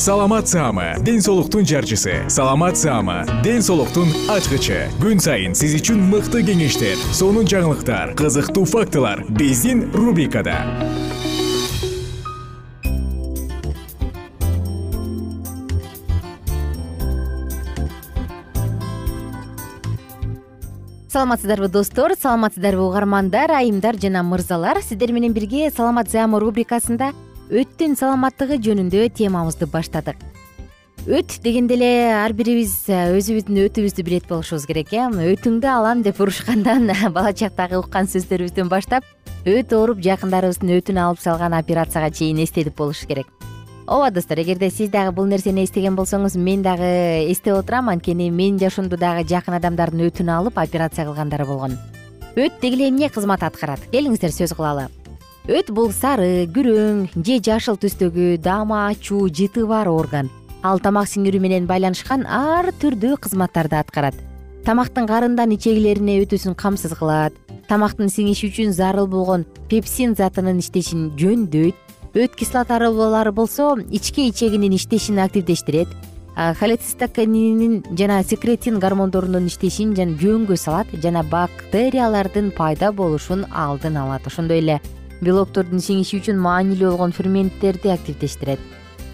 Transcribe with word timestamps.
саламат 0.00 0.48
саама 0.48 0.94
ден 1.04 1.20
соолуктун 1.20 1.66
жарчысы. 1.66 2.24
Саламат 2.30 2.78
саама 2.78 3.26
ден 3.44 3.60
соолуктун 3.60 4.08
ачкычы. 4.32 4.88
Күн 4.96 5.20
сайын 5.20 5.52
сиз 5.52 5.74
үчүн 5.76 6.00
мыкты 6.08 6.40
кеңештер 6.40 6.96
сонун 7.12 7.44
жаңылыктар 7.44 8.14
кызыктуу 8.16 8.64
фактылар 8.64 9.26
биздин 9.28 9.90
рубрикада. 9.92 10.56
Саламатсыздарбы 21.12 21.68
достор. 21.68 22.16
Саламатсыздарбы 22.16 22.88
угармандар 22.88 23.52
айымдар 23.52 24.00
жана 24.00 24.22
мырзалар. 24.22 24.80
Сиздер 24.80 25.12
менен 25.12 25.34
бирге 25.36 25.68
саламат 25.68 26.08
саама 26.08 26.40
рубрикасында 26.40 27.12
өттүн 27.50 27.96
саламаттыгы 27.98 28.60
жөнүндө 28.62 29.08
темабызды 29.18 29.66
баштадык. 29.66 30.18
Өт 31.10 31.40
дегенде 31.42 31.74
эле 31.74 31.88
ар 32.14 32.30
бирибиз 32.36 32.84
өзүбүздүн 32.86 33.58
өтүбүздү 33.64 34.04
билет 34.06 34.28
болушубуз 34.28 34.68
керек 34.68 34.92
э. 34.94 35.08
Өтүңдү 35.32 35.66
алам 35.66 36.04
деп 36.06 36.20
урушкандан 36.22 36.86
бала 37.16 37.32
чактагы 37.32 37.80
уккан 37.80 38.06
сөздөрүбүздөн 38.06 38.70
баштап 38.70 39.06
өт 39.48 39.74
ооруп 39.74 39.98
жакындарыбыздын 40.04 40.76
өтүн 40.76 41.00
алып 41.02 41.24
салган 41.24 41.56
операцияга 41.58 42.12
чейин 42.14 42.44
эстетип 42.44 42.76
болуш 42.76 43.02
керек. 43.08 43.26
Ооба 43.88 44.12
достор 44.14 44.38
эгерде 44.38 44.70
сиз 44.70 44.92
дагы 44.92 45.10
бул 45.10 45.26
нерсени 45.26 45.64
эстеген 45.64 45.96
болсоңуз 45.98 46.38
мен 46.38 46.62
дагы 46.62 47.26
эстеп 47.32 47.56
отурам 47.56 47.90
анткени 47.90 48.30
менин 48.30 48.60
жашоомдо 48.62 49.00
дагы 49.00 49.26
жакын 49.26 49.58
адамдардын 49.58 50.06
өтүн 50.06 50.30
алып 50.36 50.62
операция 50.62 51.08
кылгандар 51.08 51.46
болгон. 51.48 51.80
Өт 52.36 52.60
деги 52.62 52.76
эле 52.76 52.90
эмне 52.92 53.10
кызмат 53.10 53.42
аткарат? 53.42 53.90
Келиңиздер 53.90 54.30
сөз 54.30 54.54
кылалы 54.54 54.86
өт 55.50 55.70
бул 55.74 55.88
сары 55.90 56.46
күрөң 56.54 57.08
же 57.26 57.36
жашыл 57.42 57.74
түстөгү 57.82 58.36
даама 58.38 58.84
ачуу 58.92 59.26
жыты 59.34 59.64
бар 59.66 59.88
орган. 59.90 60.28
Ал 60.62 60.78
тамак 60.78 61.08
сиңирүү 61.10 61.40
менен 61.42 61.64
байланышкан 61.66 62.22
ар 62.22 62.68
түрдүү 62.78 63.16
кызматтарды 63.24 63.74
аткарат. 63.80 64.14
Тамактын 64.62 65.08
карындан 65.10 65.50
ичегилерине 65.56 66.20
өтүүсүн 66.22 66.54
камсыз 66.54 66.94
кылат. 66.94 67.34
Тамактын 67.66 68.12
сиңиши 68.12 68.50
үчүн 68.52 68.70
зарыл 68.76 69.08
болгон 69.10 69.46
пепсин 69.72 70.14
затынын 70.14 70.60
иштешин 70.62 71.08
жөндөйт. 71.18 71.74
Өт 72.14 72.38
кислоталары 72.38 73.32
болсо 73.32 73.72
ички 73.90 74.28
ичегинин 74.30 74.76
иштешин 74.78 75.18
активдештирет. 75.18 75.88
Холецистоканинин 76.36 77.82
жана 77.98 78.22
секретин 78.22 78.78
гормондорунун 78.78 79.50
иштешин 79.50 79.96
жөнгө 79.96 80.56
салат 80.56 80.86
жана 81.02 81.24
бактериялардын 81.24 82.52
пайда 82.54 82.92
болушун 82.92 83.46
алдын 83.50 83.96
алат. 83.96 84.26
Ошондой 84.26 84.58
эле 84.58 84.80
белоктордун 85.20 85.82
сиңиши 85.84 86.20
үчүн 86.20 86.38
маанилүү 86.40 86.90
болгон 86.90 87.12
ферменттерди 87.16 87.92
активдештирет. 87.92 88.60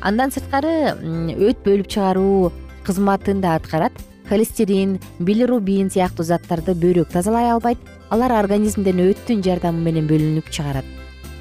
Андан 0.00 0.30
сырткары 0.30 0.94
өт 1.34 1.62
бөлүп 1.64 1.88
чыгаруу 1.90 2.52
кызматын 2.86 3.40
да 3.42 3.56
аткарат. 3.56 3.92
Холестерин 4.28 4.98
билирубин 5.18 5.90
сыяктуу 5.90 6.26
заттарды 6.26 6.74
бөйрөк 6.74 7.12
тазалай 7.12 7.50
албайт. 7.50 7.78
Алар 8.10 8.34
организмден 8.38 9.02
өттүн 9.06 9.42
жардамы 9.46 9.82
менен 9.82 10.06
бөлүнүп 10.10 10.50
чыгарат. 10.50 10.86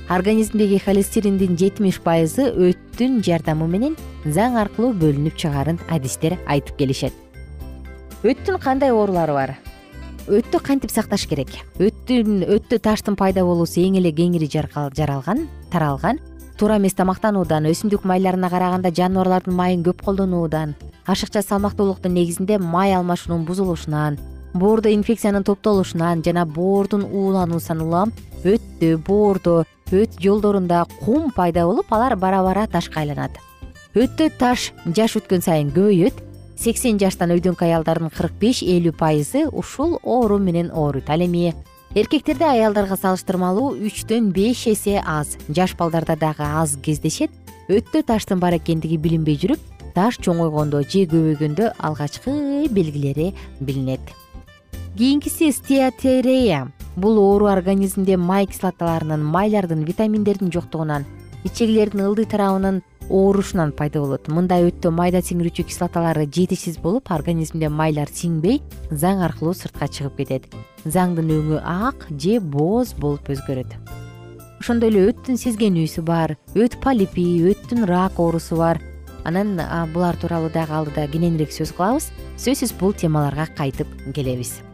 Организмдеги 0.10 0.78
холестериндин 0.86 1.58
жетимиш 1.58 1.98
пайызы 2.06 2.52
өттүн 2.54 3.24
жардамы 3.26 3.66
менен 3.70 3.96
заң 4.26 4.58
аркылуу 4.62 4.94
бөлүнүп 5.02 5.38
чыгаарын 5.42 5.80
адистер 5.90 6.38
айтып 6.46 6.78
келишет. 6.78 7.14
Өттүн 8.22 8.62
кандай 8.62 8.94
оорулары 8.94 9.34
бар 9.34 9.56
өттү 10.28 10.62
кантип 10.64 10.92
сакташ 10.92 11.28
керек? 11.30 11.52
Өттүн 11.80 12.46
өттө 12.58 12.80
таштын 12.82 13.18
пайда 13.20 13.44
болуусу 13.46 13.82
эң 13.84 14.00
эле 14.00 14.12
кеңири 14.16 14.50
жаралган 14.50 15.48
таралган. 15.72 16.20
Туура 16.58 16.78
эмес 16.80 16.96
тамактануудан 16.96 17.68
өсүмдүк 17.68 18.06
майларына 18.08 18.50
караганда 18.50 18.92
жаныбарлардын 18.96 19.54
майын 19.54 19.82
көп 19.84 20.06
колдонуудан 20.06 20.76
ашыкча 21.06 21.42
салмактуулуктун 21.44 22.14
негизинде 22.16 22.58
май 22.58 22.94
алмашуунун 22.96 23.44
бузулушунан 23.46 24.18
боордо 24.54 24.90
инфекциянын 24.90 25.44
топтолушунан 25.44 26.24
жана 26.24 26.46
боордун 26.46 27.04
уулануусунан 27.04 27.84
улам 27.84 28.14
өттө 28.44 28.96
боордо 29.06 29.66
өт 29.92 30.16
жолдорунда 30.24 30.86
кум 31.04 31.30
пайда 31.36 31.66
болуп 31.68 31.92
алар 31.94 32.16
бара 32.16 32.42
бара 32.42 32.66
ташка 32.68 33.02
айланат 33.02 33.38
өттө 33.94 34.32
таш 34.40 34.72
жаш 34.86 35.18
өткөн 35.20 35.44
сайын 35.46 35.76
көбөйөт 35.76 36.24
сексен 36.66 36.98
жаштан 36.98 37.30
өйдөнкү 37.36 37.68
аялдардын 37.68 38.10
кырк 38.10 38.34
беш 38.42 38.64
элүү 38.66 38.96
пайызы 38.98 39.44
ушул 39.54 40.00
оору 40.02 40.40
менен 40.42 40.72
ооруйт. 40.74 41.10
Ал 41.14 41.22
эми 41.22 41.54
эркектерде 41.94 42.48
аялдарга 42.50 42.98
салыштырмалуу 42.98 43.76
үчтөн 43.86 44.32
беш 44.34 44.66
эсе 44.72 44.98
аз. 45.06 45.38
Жаш 45.48 45.76
балдарда 45.78 46.16
дагы 46.18 46.42
аз 46.42 46.78
кездешет. 46.82 47.30
Өттө 47.70 48.02
таштын 48.10 48.42
бар 48.42 48.58
экендиги 48.58 48.98
билинбей 48.98 49.38
жүрүп 49.38 49.62
таш 49.94 50.18
чоңойгондо 50.26 50.82
же 50.90 51.06
көбөйгөндө 51.12 51.76
алгачкы 51.78 52.68
белгилери 52.74 53.34
билинет. 53.60 54.02
Кийинкиси 54.98 55.52
стеатерея 55.52 56.72
бул 56.96 57.20
оору 57.20 57.46
организмде 57.52 58.18
май 58.18 58.48
кислоталарынын 58.48 59.22
майлардын 59.22 59.86
витаминдердин 59.86 60.52
жоктугунан 60.52 61.06
ичегилердин 61.44 62.06
ылдый 62.08 62.26
тарабынын 62.26 62.82
оорушунан 63.10 63.72
пайда 63.72 64.02
болот. 64.02 64.28
Мындай 64.28 64.66
өттө 64.70 64.92
майда 64.92 65.22
сиңирүүчү 65.24 65.66
кислоталары 65.70 66.26
жетишсиз 66.26 66.80
болуп 66.82 67.12
организмде 67.14 67.70
майлар 67.70 68.12
сиңбей 68.12 68.62
заң 68.92 69.24
аркылуу 69.28 69.54
сыртка 69.54 69.88
чыгып 69.88 70.18
кетет. 70.22 70.50
Заңдын 70.86 71.32
өңү 71.38 71.62
ак 71.62 72.08
же 72.12 72.40
бооз 72.40 72.96
болуп 72.98 73.30
өзгөрөт. 73.30 73.78
Ошондой 74.60 74.90
эле 74.90 75.08
өттүн 75.12 75.38
сезгенүүсү 75.38 76.06
бар 76.06 76.36
өт 76.58 76.80
полипи 76.82 77.26
өттүн 77.52 77.86
рак 77.86 78.20
оорусу 78.20 78.58
бар. 78.58 78.82
Анан 79.26 79.58
булар 79.94 80.18
тууралуу 80.22 80.50
дагы 80.54 80.74
алдыда 80.74 81.08
кененирээк 81.10 81.54
сөз 81.54 81.74
кылабыз. 81.78 82.12
Сөзсүз 82.42 82.76
бул 82.80 82.94
темаларга 82.94 83.48
кайтып 83.58 83.90
келебиз 84.14 84.65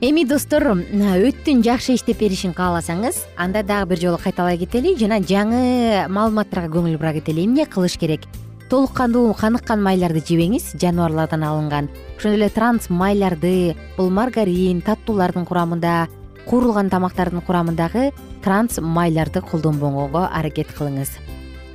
эми 0.00 0.24
достор 0.24 0.64
өттүн 0.72 1.60
жакшы 1.60 1.92
иштеп 1.92 2.22
беришин 2.22 2.54
кааласаңыз 2.56 3.18
анда 3.36 3.60
дагы 3.62 3.90
бир 3.90 4.00
жолу 4.00 4.18
кайталай 4.22 4.56
кетели 4.56 4.94
жана 4.96 5.18
жаңы 5.20 6.06
маалыматтарга 6.08 6.72
көңүл 6.72 6.96
бура 6.96 7.12
кетели. 7.12 7.44
Эмне 7.44 7.66
кылыш 7.66 7.98
керек? 8.00 8.24
Толук 8.70 8.94
кандуу 8.96 9.34
каныккан 9.34 9.82
майларды 9.82 10.22
жебеңиз 10.24 10.72
жаныбарлардан 10.80 11.44
алынган. 11.44 11.90
Ошондой 12.16 12.38
эле 12.38 12.48
транс 12.48 12.88
майларды 12.88 13.76
бул 13.98 14.08
маргарин 14.08 14.80
таттуулардын 14.80 15.44
курамында 15.44 16.08
куурулган 16.46 16.88
тамактардын 16.88 17.44
курамындагы 17.44 18.12
транс 18.42 18.78
майларды 18.80 19.42
колдонбогонго 19.42 20.30
аракет 20.32 20.72
кылыңыз. 20.78 21.18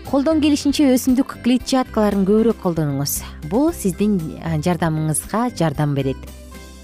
Колдон 0.10 0.42
келишинче 0.42 0.88
өсүмдүк 0.96 1.44
клетчаткаларын 1.44 2.26
көбүрөөк 2.26 2.62
колдонуңуз. 2.64 3.20
Бул 3.52 3.74
сиздин 3.74 4.18
жардамыңызга 4.66 5.52
жардам 5.58 5.94
берет. 5.94 6.18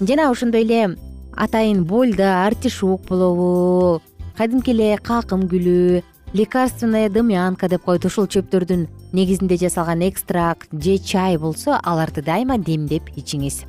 Жана 0.00 0.30
ошондой 0.30 0.62
эле 0.62 0.98
атайын 1.36 1.84
больда 1.84 2.46
артишок 2.46 3.02
болобу 3.08 4.00
кадимки 4.36 4.70
эле 4.70 4.96
какым 4.98 5.46
гүлү 5.48 6.02
лекарственная 6.32 7.10
дымянка 7.10 7.68
деп 7.68 7.84
коет 7.84 8.04
ушул 8.08 8.26
чөптөрдүн 8.26 8.86
негизинде 9.12 9.58
жасалган 9.60 10.02
экстракт 10.08 10.72
же 10.72 10.96
чай 10.98 11.36
болсо 11.36 11.78
аларды 11.82 12.22
дайыма 12.22 12.56
демдеп 12.58 13.10
ичиңиз. 13.16 13.62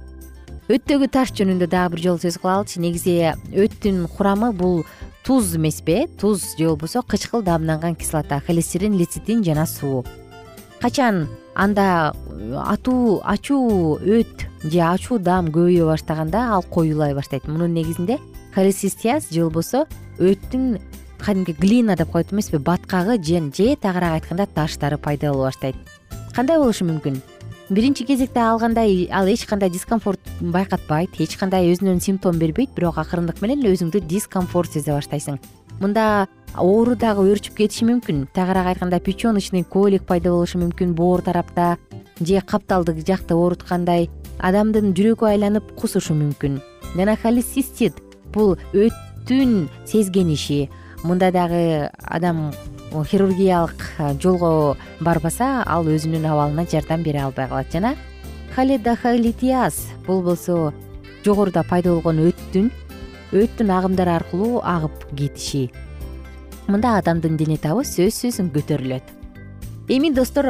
Өттөгү 0.72 1.10
таш 1.12 1.34
жөнүндө 1.36 1.68
дагы 1.68 1.98
бир 1.98 2.04
жолу 2.06 2.24
сөз 2.24 2.40
кылалычы 2.40 2.80
негизи 2.80 3.34
өттүн 3.52 4.06
курамы 4.16 4.54
бул 4.56 4.86
туз 5.28 5.56
эмеспи 5.58 6.08
туз 6.20 6.56
же 6.58 6.70
болбосо 6.70 7.02
кычкыл 7.04 7.44
даамданган 7.44 7.96
кислота 7.96 8.40
холестерин 8.40 8.96
лецитин 8.98 9.44
жана 9.44 9.66
суу. 9.66 10.06
Качан 10.80 11.28
анда 11.56 12.14
атуу 12.66 13.22
ачуу 13.24 13.98
өт 14.00 14.48
же 14.64 14.80
ачуу 14.82 15.20
даам 15.20 15.48
көбөйө 15.54 15.86
баштаганда 15.86 16.50
ал 16.56 16.64
коюлай 16.64 17.14
баштайт. 17.14 17.48
Мунун 17.48 17.74
негизинде 17.74 18.20
холесистиаз 18.56 19.30
же 19.32 19.44
болбосо 19.44 19.86
өттүн 20.20 20.80
кадимки 21.20 21.56
глина 21.58 21.96
деп 21.96 22.12
коет 22.12 22.34
эмеспи 22.34 22.58
баткагы 22.58 23.22
же 23.24 23.76
тагыраак 23.76 24.24
айтканда 24.24 24.46
таштары 24.46 24.98
пайда 24.98 25.32
боло 25.32 25.46
баштайт. 25.46 25.76
Кандай 26.36 26.58
болушу 26.58 26.86
мүмкүн 26.86 27.22
биринчи 27.74 28.06
кезекте 28.06 28.40
алгандай 28.40 29.08
ал 29.12 29.26
эч 29.28 29.46
кандай 29.50 29.70
дискомфорт 29.70 30.20
байкатпайт 30.40 31.18
эч 31.20 31.36
кандай 31.38 31.72
өзүнөн 31.74 32.00
симптом 32.02 32.38
бербейт 32.38 32.76
бирок 32.76 33.00
акырындык 33.02 33.42
менен 33.42 33.64
өзүңдү 33.66 34.04
дискомфорт 34.06 34.76
сезе 34.76 34.94
баштайсың. 34.94 35.40
Мында 35.82 36.28
оору 36.54 36.94
дагы 36.96 37.26
өөрчүп 37.26 37.58
кетиши 37.58 37.88
мүмкүн. 37.90 38.28
Тагыраак 38.36 38.76
айтканда 38.76 39.00
печеночный 39.02 39.64
колик 39.64 40.06
пайда 40.06 40.30
болушу 40.30 40.62
мүмкүн 40.62 40.94
боор 40.94 41.24
тарапта. 41.26 41.78
Же 42.20 42.42
капталдык 42.46 43.02
жакты 43.08 43.34
ооруткандай 43.34 44.10
адамдын 44.38 44.94
жүрөгү 44.94 45.32
айланып 45.32 45.74
кусушу 45.80 46.14
мүмкүн. 46.14 46.60
Жана 46.94 47.18
холецистит 47.18 47.98
бул 48.34 48.54
өттүн 48.74 49.66
сезгениши. 49.90 50.70
Мында 51.04 51.32
дагы 51.34 51.90
адам 52.06 52.52
хирургиялык 53.02 53.84
жолго 54.22 54.78
барбаса 55.02 55.64
ал 55.66 55.90
өзүнүн 55.90 56.30
абалына 56.30 56.68
жардам 56.70 57.04
бере 57.04 57.24
албай 57.26 57.48
калат 57.50 57.72
жана 57.74 57.96
халедохолитиаз 58.56 59.80
бул 60.06 60.22
болсо 60.22 60.74
жогоруда 61.26 61.64
пайда 61.66 61.96
болгон 61.96 62.22
өттүн 62.30 62.70
өттүн 63.34 63.72
агымдары 63.74 64.14
аркылуу 64.14 64.62
агып 64.62 65.08
кетиши. 65.18 65.72
Мында 66.68 67.00
адамдын 67.00 67.38
дене 67.40 67.58
табы 67.58 67.82
сөзсүз 67.88 68.38
көтөрүлөт. 68.54 69.10
Эми 69.90 70.14
достор 70.14 70.48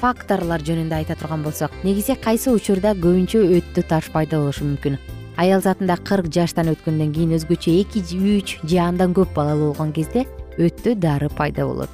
факторлор 0.00 0.62
жөнүндө 0.64 0.96
айта 1.00 1.16
турган 1.18 1.42
болсок 1.42 1.74
негизи 1.84 2.14
кайсы 2.14 2.54
учурда 2.54 2.94
көбүнчө 2.94 3.42
өттө 3.58 3.84
таш 3.90 4.08
пайда 4.14 4.38
болушу 4.38 4.64
мүмкүн? 4.64 4.96
Аял 5.36 5.60
затында 5.60 5.98
кырк 6.00 6.30
жаштан 6.32 6.70
өткөндөн 6.72 7.12
кийин 7.12 7.34
өзгөчө 7.36 7.74
эки 7.82 8.00
үч 8.00 8.56
же 8.62 8.78
андан 8.80 9.12
көп 9.12 9.34
балалуу 9.34 9.74
болгон 9.74 9.92
кезде 9.92 10.24
өттө 10.58 10.94
дары 10.94 11.28
пайда 11.28 11.66
болот. 11.66 11.90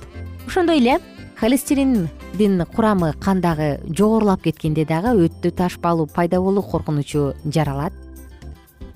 Ошондой 0.47 0.79
эле 0.79 0.99
холестериндин 1.39 2.65
курамы 2.75 3.13
кандагы 3.21 3.81
жогорулап 3.89 4.43
кеткенде 4.43 4.85
дагы 4.85 5.17
өттө 5.27 5.51
таш 5.51 5.79
пайда 5.79 6.41
болуу 6.41 6.63
коркунучу 6.63 7.35
жаралат. 7.45 7.93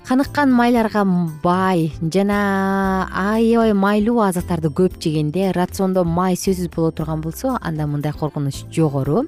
Каныккан 0.07 0.53
майларга 0.55 1.03
бай 1.43 1.91
жана 2.01 3.09
аябай 3.11 3.73
майлуу 3.73 4.21
азыктарды 4.23 4.69
көп 4.71 4.95
жегенде 5.03 5.51
рациондо 5.51 6.05
май 6.05 6.35
сөзсүз 6.39 6.69
боло 6.73 6.91
турган 6.91 7.19
болсо 7.19 7.57
анда 7.61 7.87
мындай 7.87 8.13
коркунуч 8.13 8.63
жогору. 8.71 9.25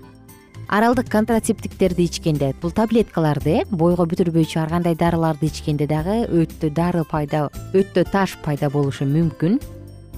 Аралдык 0.69 1.09
контрацептивдерди 1.09 2.05
ичкенде 2.05 2.53
бул 2.61 2.71
таблеткаларды 2.71 3.57
э 3.57 3.65
бойго 3.71 4.05
бүтүрбөйчү 4.05 4.61
ар 4.61 4.69
кандай 4.69 4.95
дарыларды 4.95 5.47
ичкенде 5.47 5.87
дагы 5.87 6.29
өттө 6.29 6.69
дары 6.69 7.03
пайда 7.03 7.49
өттө 7.73 8.05
таш 8.11 8.37
пайда 8.45 8.69
болушу 8.69 9.03
мүмкүн 9.03 9.59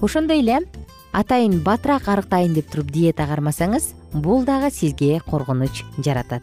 ошондой 0.02 0.40
эле 0.42 0.58
атайын 1.14 1.60
батыраак 1.62 2.08
арыктайын 2.08 2.56
деп 2.56 2.70
туруп 2.72 2.90
диета 2.90 3.28
кармасаңыз 3.30 3.92
бул 4.12 4.42
дагы 4.44 4.72
сизге 4.74 5.20
коркунуч 5.20 5.84
жаратат. 6.02 6.42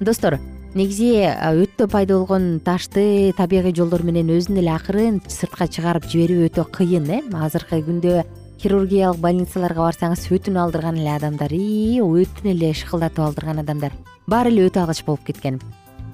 Достор 0.00 0.40
негизи 0.74 1.12
өттө 1.22 1.86
пайда 1.86 2.18
болгон 2.18 2.60
ташты 2.64 3.32
табигый 3.38 3.74
жолдор 3.76 4.02
менен 4.02 4.32
өзүн 4.34 4.58
эле 4.58 4.74
акырын 4.74 5.20
сыртка 5.28 5.68
чыгарып 5.70 6.08
жиберүү 6.10 6.48
өтө 6.50 6.66
кыйын 6.74 7.06
э? 7.14 7.20
Азыркы 7.30 7.78
күндө 7.86 8.24
хирургиялык 8.60 9.20
больницаларга 9.22 9.86
барсаңыз 9.86 10.26
өтүн 10.34 10.58
алдырган 10.64 10.98
эле 10.98 11.14
адамдар 11.14 11.54
ии 11.54 12.00
өтүн 12.02 12.50
эле 12.56 12.72
шыкылдатып 12.74 13.22
алдырган 13.24 13.62
адамдар. 13.62 13.94
Баары 14.26 14.50
эле 14.50 14.66
өт 14.66 14.76
алгыч 14.82 15.04
болуп 15.06 15.22
кеткен. 15.30 15.60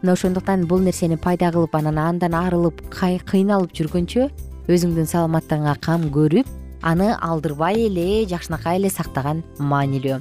Мына 0.03 0.13
ошондуктан 0.13 0.67
бул 0.69 0.85
нерсени 0.85 1.17
пайда 1.17 1.49
кылып 1.55 1.75
анан 1.75 1.99
андан 1.99 2.37
арылып 2.37 2.85
кыйналып 2.93 3.73
жүргөнчө 3.73 4.29
өзүңдүн 4.67 5.07
саламаттыгыңа 5.11 5.77
кам 5.83 6.09
көрүп 6.15 6.49
аны 6.83 7.13
алдырбай 7.15 7.87
эле 7.87 8.27
жакшынакай 8.31 8.81
эле 8.81 8.91
сактаган 8.91 9.45
маанилүү. 9.59 10.19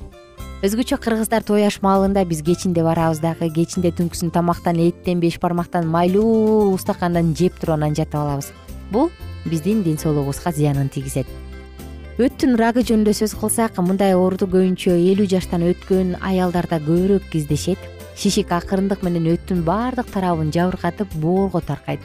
Өзгөчө 0.65 0.97
кыргыздар 1.01 1.43
той 1.45 1.65
аш 1.67 1.79
маалында 1.83 2.23
биз 2.25 2.41
кечинде 2.45 2.83
барабыз 2.85 3.19
дагы 3.21 3.49
кечинде 3.53 3.91
түнкүсүн 3.93 4.31
тамактан 4.33 4.79
эттен 4.81 5.19
беш 5.19 5.39
бармактан 5.41 5.89
майлуу 5.89 6.73
устакандан 6.73 7.33
жеп 7.35 7.59
туруп 7.59 7.75
анан 7.77 7.97
жатып 7.97 8.21
алабыз. 8.21 8.53
Бул 8.91 9.11
биздин 9.45 9.83
ден 9.83 9.97
соолугубузга 9.97 10.53
зыянын 10.55 10.89
тийгизет 10.89 11.27
өттүн 12.15 12.55
рагы 12.55 12.79
жөнүндө 12.87 13.11
сөз 13.11 13.33
кылсак 13.35 13.81
мындай 13.83 14.13
ооруду 14.15 14.47
көбүнчө 14.47 14.93
элүү 14.95 15.25
жаштан 15.33 15.65
өткөн 15.67 16.13
аялдарда 16.23 16.79
көбүрөөк 16.79 17.27
кездешет. 17.33 17.81
Шишик 18.15 18.53
акырындык 18.55 19.01
менен 19.03 19.27
өттүн 19.33 19.65
баардык 19.67 20.07
тарабын 20.13 20.53
жабыркатып 20.55 21.11
боорго 21.19 21.59
таркайт 21.59 21.99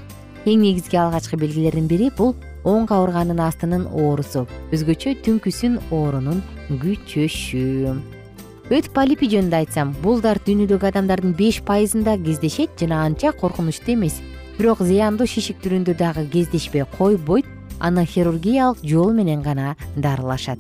эң 0.47 0.63
негизги 0.63 0.97
алгачкы 0.97 1.37
белгилердин 1.37 1.89
бири 1.91 2.09
бул 2.17 2.35
оң 2.65 2.87
кабырганын 2.89 3.41
астынын 3.45 3.87
оорусу 3.93 4.47
өзгөчө 4.73 5.19
түнкүсүн 5.27 5.79
оорунун 5.91 6.41
күчөшү. 6.71 7.93
Өт 8.71 8.91
полипи 8.95 9.27
жөнүндө 9.27 9.59
айтсам 9.59 9.93
бул 10.01 10.21
дарт 10.23 10.47
дүйнөдөгү 10.47 10.91
адамдардын 10.93 11.35
беш 11.37 11.61
пайызында 11.67 12.17
кездешет 12.25 12.77
жана 12.79 13.05
анча 13.05 13.33
коркунучтуу 13.33 13.97
эмес. 13.97 14.21
Бирок 14.59 14.85
зыяндуу 14.87 15.27
шишик 15.27 15.59
түрүндө 15.65 15.97
дагы 15.99 16.27
кездешпей 16.31 16.85
койбойт 16.97 17.47
аны 17.81 18.07
хирургиялык 18.07 18.85
жол 18.85 19.13
менен 19.13 19.43
гана 19.43 19.75
дарылашат. 19.97 20.59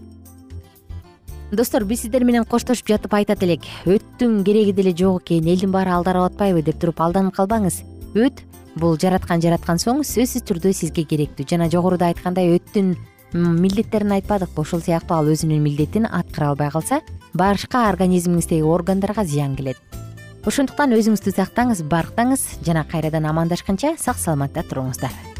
Достор 1.52 1.84
биз 1.84 2.02
сиздер 2.02 2.24
менен 2.24 2.44
коштошуп 2.44 2.86
жатып 2.86 3.14
айтат 3.14 3.42
элек. 3.42 3.62
Өттүн 3.86 4.44
кереги 4.44 4.72
деле 4.72 4.92
жок 4.96 5.22
экен 5.22 5.46
элдин 5.46 5.70
баары 5.70 5.90
алдарып 5.90 6.32
атпайбы 6.32 6.62
деп 6.62 6.78
туруп 6.80 7.00
алданып 7.00 7.34
калбаңыз. 7.34 7.82
Өт 8.14 8.42
бул 8.80 8.96
жараткан 9.00 9.42
жараткан 9.44 9.80
соң 9.82 10.02
сөзсүз 10.06 10.44
түрдө 10.48 10.72
сизге 10.76 11.04
керектүү. 11.08 11.46
Жана 11.52 11.68
жогоруда 11.72 12.10
айткандай 12.10 12.54
өттүн 12.56 12.94
милдеттерин 13.32 14.16
айтпадыкпы 14.16 14.64
ошол 14.64 14.82
сыяктуу 14.82 15.18
ал 15.20 15.30
өзүнүн 15.30 15.62
милдетин 15.62 16.08
аткара 16.10 16.50
албай 16.50 16.72
калса 16.72 17.00
башка 17.34 17.86
организмиңиздеги 17.90 18.66
органдарга 18.66 19.24
зыян 19.24 19.56
келет. 19.56 19.78
Ошондуктан 20.46 20.96
өзүңүздү 20.96 21.36
сактаңыз 21.36 21.84
барктаңыз 21.92 22.46
жана 22.66 22.86
кайрадан 22.88 23.28
амандашканча 23.28 23.94
сак 24.00 24.18
саламатта 24.18 24.64
туруңуздар 24.64 25.39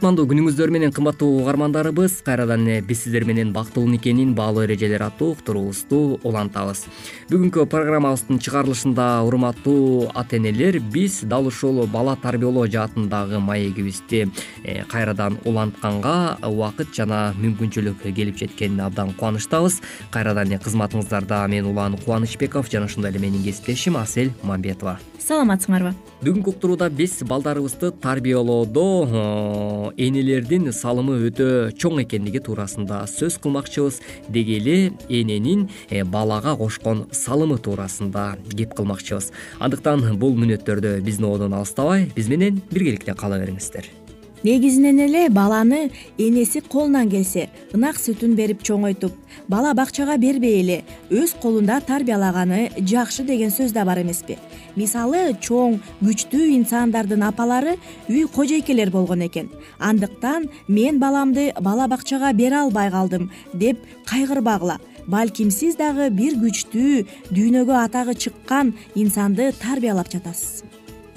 кутмандуу 0.00 0.24
күнүңүздөр 0.30 0.70
менен 0.72 0.92
кымбаттуу 0.96 1.42
угармандарыбыз 1.42 2.22
кайрадан 2.24 2.62
эле 2.64 2.80
биз 2.80 3.02
сиздер 3.02 3.26
менен 3.28 3.50
бактылуу 3.52 3.90
никенин 3.92 4.30
баалуу 4.32 4.62
эрежелери 4.64 5.04
аттуу 5.04 5.34
уктуруубузду 5.34 6.16
улантабыз. 6.24 6.86
Бүгүнкү 7.28 7.66
программабыздын 7.68 8.40
чыгарылышында 8.40 9.10
урматтуу 9.28 10.08
ата 10.14 10.38
энелер 10.38 10.78
биз 10.80 11.20
дал 11.28 11.50
ушул 11.52 11.84
бала 11.84 12.16
тарбиялоо 12.16 12.64
жаатындагы 12.64 13.42
маегибизди 13.44 14.30
э, 14.64 14.84
кайрадан 14.88 15.36
улантканга 15.44 16.38
убакыт 16.48 16.96
жана 16.96 17.34
мүмкүнчүлүк 17.36 18.08
келип 18.16 18.40
жеткенине 18.40 18.86
абдан 18.88 19.12
кубанычтабыз. 19.12 19.82
Кайрадан 20.16 20.48
эле 20.48 20.62
кызматыңыздарда 20.64 21.44
мен 21.52 21.68
улан 21.68 22.00
кубанычбеков 22.00 22.72
жана 22.72 22.88
ошондой 22.88 23.12
эле 23.12 23.20
менин 23.20 23.44
кесиптешим 23.44 24.00
асель 24.00 24.32
мамбетова. 24.42 24.96
Саламатсыңарбы. 25.20 25.92
Бүгүнкү 26.24 26.50
уктурууда 26.54 26.88
биз 26.90 27.18
балдарыбызды 27.24 27.92
тарбиялоодо 28.02 29.89
энелердин 29.96 30.70
салымы 30.74 31.18
өтө 31.30 31.70
чоң 31.78 32.02
экендиги 32.04 32.42
туурасында 32.44 33.02
сөз 33.10 33.38
кылмакчыбыз. 33.42 34.00
Деги 34.28 34.58
эле 34.58 34.76
эненин 35.08 35.68
э, 35.88 36.04
балага 36.04 36.56
кошкон 36.56 37.06
салымы 37.12 37.58
туурасында 37.58 38.36
кеп 38.56 38.74
кылмакчыбыз. 38.78 39.32
Андыктан 39.60 40.04
бул 40.20 40.36
мүнөттөрдө 40.38 40.98
биздин 41.04 41.30
ободон 41.30 41.58
алыстабай 41.58 42.10
биз 42.16 42.28
менен 42.28 42.62
биргеликте 42.70 43.14
кала 43.14 43.40
бериңиздер 43.42 43.88
негизинен 44.42 44.98
эле 44.98 45.28
баланы 45.28 45.90
энеси 46.18 46.60
колунан 46.60 47.10
келсе 47.10 47.48
ынак 47.74 47.98
сүтүн 48.00 48.34
берип 48.38 48.62
чоңойтуп 48.62 49.12
бала 49.48 49.72
бакчага 49.74 50.16
бербей 50.18 50.60
эле 50.60 50.78
өз 51.10 51.34
колунда 51.42 51.80
тарбиялаганы 51.86 52.70
жакшы 52.78 53.24
деген 53.24 53.50
сөз 53.50 53.72
да 53.72 53.84
бар 53.84 54.02
эмеспи. 54.02 54.38
Мисалы 54.76 55.36
чоң 55.42 55.80
күчтүү 56.00 56.52
инсандардын 56.56 57.26
апалары 57.28 57.76
үй 58.08 58.26
кожойкелер 58.26 58.90
болгон 58.90 59.26
экен. 59.26 59.50
Андыктан 59.78 60.48
мен 60.68 61.00
баламды 61.00 61.52
бала 61.60 61.88
бакчага 61.88 62.32
бере 62.32 62.62
албай 62.62 62.90
калдым 62.90 63.30
деп 63.52 63.78
кайгырбагыла 64.06 64.78
балким 65.06 65.50
сиз 65.50 65.76
дагы 65.76 66.10
бир 66.10 66.38
күчтүү 66.40 67.06
дүйнөгө 67.34 67.78
атагы 67.84 68.14
чыккан 68.14 68.74
инсанды 68.94 69.52
тарбиялап 69.62 70.12
жатасыз 70.12 70.69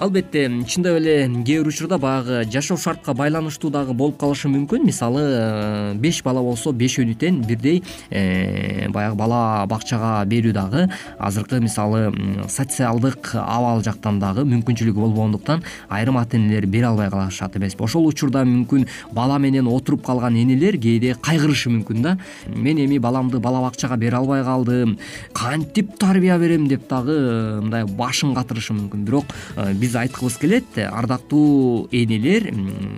албетте 0.04 0.50
чындап 0.68 0.98
эле 1.00 1.30
кээ 1.48 1.62
бир 1.64 1.68
учурда 1.68 1.98
баягы 1.98 2.44
жашоо 2.52 2.76
шартка 2.78 3.14
байланыштуу 3.14 3.70
дагы 3.72 3.94
болуп 3.94 4.18
калышы 4.20 4.50
мүмкүн. 4.52 4.84
Мисалы 4.84 5.22
э, 5.24 5.94
беш 5.96 6.22
бала 6.24 6.42
болсо 6.44 6.74
бешөөнү 6.76 7.16
тең 7.16 7.40
бирдей 7.48 7.82
э, 8.10 8.90
баягы 8.92 9.16
бала 9.16 9.66
бакчага 9.70 10.26
берүү 10.28 10.52
дагы 10.54 10.90
азыркы 11.20 11.62
мисалы 11.64 12.12
социалдык 12.50 13.32
абал 13.40 13.84
жактан 13.86 14.20
дагы 14.20 14.44
мүмкүнчүлүгү 14.44 15.06
болбогондуктан 15.06 15.64
айрым 15.88 16.20
ата 16.20 16.36
энелер 16.38 16.68
бере 16.68 16.90
албай 16.90 17.10
калышат 17.10 17.56
эмеспи 17.56 17.84
ошол 17.88 18.10
учурда 18.12 18.44
мүмкүн 18.44 18.88
бала 19.14 19.40
менен 19.40 19.72
отуруп 19.72 20.04
калган 20.06 20.36
энелер 20.36 20.76
кээде 20.76 21.16
кайгырышы 21.16 21.72
мүмкүн 21.78 22.02
да. 22.04 22.18
Мен 22.48 22.84
эми 22.84 23.00
баламды 23.00 23.40
бала 23.40 23.62
бакчага 23.64 23.96
бере 23.96 24.18
албай 24.20 24.44
калдым 24.44 24.98
кантип 25.34 25.98
тарбия 25.98 26.38
берем? 26.38 26.68
деп 26.68 26.90
дагы 26.90 27.14
э, 27.14 27.62
мындай 27.62 27.86
башын 27.86 28.36
катырышы 28.36 28.74
мүмкүн. 28.74 29.04
Бирок 29.08 29.26
биз 29.80 29.93
айткыбыз 29.96 30.38
келет. 30.38 30.78
Ардактуу 30.78 31.88
энелер 31.92 32.50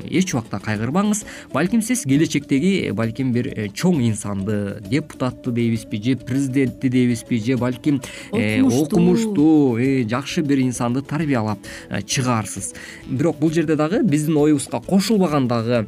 эч 0.09 0.33
убакта 0.33 0.59
кайгырбаңыз. 0.63 1.25
Балким 1.53 1.81
сиз 1.81 2.03
келечектеги 2.03 2.91
балким 2.95 3.31
бир 3.33 3.47
э, 3.55 3.67
чоң 3.73 4.01
инсанды 4.07 4.81
депутатты 4.89 5.51
дейбизби 5.51 6.01
же 6.01 6.15
президентти 6.17 6.89
дейбизби 6.89 7.37
же 7.39 7.57
балким 7.57 8.01
э, 8.33 8.61
окумуштуу. 8.61 9.77
э, 9.77 10.07
жакшы 10.07 10.41
бир 10.41 10.59
инсанды 10.59 11.01
тарбиялап 11.01 11.59
чыгаарсыз 11.89 12.73
бирок 13.07 13.39
бул 13.39 13.51
жерде 13.51 13.75
дагы 13.75 14.03
биздин 14.03 14.37
оюбузга 14.37 14.79
кошулбаган 14.79 15.47
дагы 15.47 15.87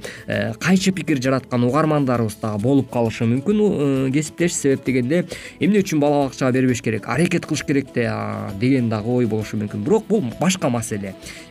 кайчы 0.59 0.91
пикир 0.91 1.21
жараткан 1.21 1.63
угармандарыбыз 1.63 2.37
дагы 2.41 2.61
болуп 2.61 2.91
калышы 2.91 3.25
мүмкүн 3.25 4.11
кесиптеш 4.11 4.53
себеп 4.53 4.85
дегенде 4.85 5.25
эмне 5.59 5.83
үчүн 5.83 5.99
бала 5.99 6.25
бакчага 6.27 6.51
бербеш 6.51 6.81
керек 6.81 7.07
аракет 7.07 7.45
кылыш 7.45 7.65
керек 7.65 7.93
да 7.93 8.51
деген 8.59 8.89
дагы 8.89 9.09
ой 9.09 9.25
болушу 9.25 9.57
мүмкүн. 9.57 9.83
Бирок 9.83 10.07
бул 10.07 10.23
башка 10.39 10.69
маселе 10.69 10.86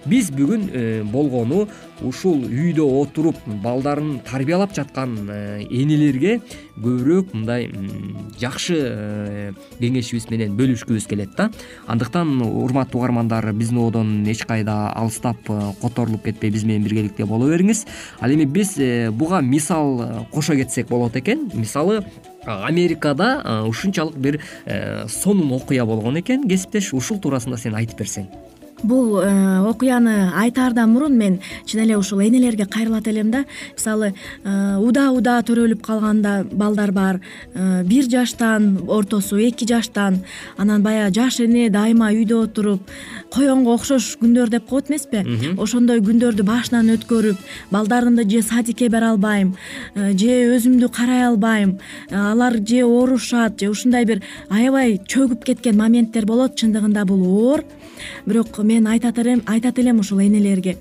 биз 0.06 0.30
бүгүн 0.30 1.10
болгону 1.12 1.66
ушул 2.04 2.42
үйдө 2.44 2.84
отуруп 3.00 3.36
балдарын 3.62 4.20
тарбиялап 4.26 4.74
жаткан 4.76 5.16
энелерге 5.70 6.40
көбүрөөк 6.76 7.32
мындай 7.32 7.70
жакшы 8.40 9.54
кеңешибиз 9.80 10.28
менен 10.30 10.56
бөлүшкүбүз 10.58 11.06
келет 11.08 11.32
да. 11.38 11.50
Андыктан 11.86 12.42
урматтуу 12.44 13.00
угармандар 13.00 13.48
биздин 13.56 13.80
одон 13.86 14.26
эч 14.28 14.44
кайда 14.44 14.92
алыстап 14.92 15.40
которулуп 15.80 16.24
кетпей 16.24 16.50
биз 16.50 16.64
менен 16.64 16.84
биргеликте 16.84 17.24
боло 17.24 17.48
бериңиз. 17.48 17.86
Ал 18.20 18.30
эми 18.30 18.44
биз 18.44 18.76
буга 19.16 19.40
мисал 19.40 20.26
кошо 20.32 20.54
кетсек 20.54 20.88
болот 20.88 21.16
экен. 21.16 21.50
Мисалы 21.54 22.04
америкада 22.44 23.64
ушунчалык 23.66 24.16
бир 24.16 24.40
сонун 25.08 25.52
окуя 25.52 25.86
болгон 25.86 26.20
экен. 26.20 26.44
Кесиптеш 26.48 26.92
ушул 26.92 27.18
туурасында 27.20 27.56
сен 27.56 27.74
айтып 27.74 28.04
берсең 28.04 28.28
бул 28.82 29.20
э, 29.20 29.60
окуяны 29.64 30.32
айтаардан 30.36 30.90
мурун 30.92 31.16
мен 31.16 31.38
чын 31.64 31.80
эле 31.84 31.96
ушул 31.96 32.20
энелерге 32.20 32.66
кайрылат 32.66 33.08
элем 33.08 33.30
да. 33.30 33.44
Мисалы 33.74 34.12
э, 34.44 34.76
удаа 34.78 35.12
удаа 35.12 35.42
төрөлүп 35.42 35.82
калган 35.82 36.22
да 36.22 36.44
балдар 36.44 36.92
бар. 36.92 37.20
Э, 37.54 37.82
бир 37.84 38.04
жаштан 38.04 38.84
ортосу 38.88 39.38
эки 39.38 39.66
жаштан 39.66 40.22
анан 40.56 40.82
баягы 40.82 41.14
жаш 41.14 41.40
эне 41.40 41.70
дайыма 41.70 42.10
үйдө 42.12 42.42
отуруп 42.44 42.82
коенго 43.32 43.74
окшош 43.74 44.16
күндөр 44.20 44.50
деп 44.50 44.66
коет 44.68 44.90
эмеспи? 44.90 45.24
Ошондой 45.58 46.00
күндөрдү 46.04 46.44
башынан 46.44 46.92
өткөрүп 46.96 47.40
балдарымды 47.70 48.28
же 48.28 48.42
садикке 48.42 48.88
бере 48.88 49.12
албайм 49.14 49.56
же 49.94 50.36
өзүмдү 50.56 50.90
карай 50.92 51.26
албайм. 51.26 51.78
Алар 52.10 52.60
же 52.60 52.84
оорушат 52.84 53.60
же 53.60 53.70
ушундай 53.70 54.04
бир 54.04 54.22
аябай 54.50 54.98
чөгүп 54.98 55.44
кеткен 55.44 55.76
моменттер 55.76 56.26
болот 56.26 56.56
чындыгында 56.60 57.04
бул 57.06 57.24
оор 57.24 57.64
бирок 58.26 58.58
мен 58.64 58.86
айтат 58.86 59.18
элем 59.78 60.00
ушул 60.00 60.20
энелерге. 60.20 60.76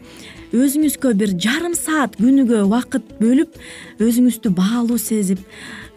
Өзүңүзгө 0.55 1.13
бир 1.19 1.34
жарым 1.36 1.74
саат 1.75 2.15
күнүгө 2.19 2.62
убакыт 2.63 3.15
бөлүп 3.19 3.57
өзүңүздү 4.00 4.51
баалуу 4.55 4.98
сезип 5.01 5.41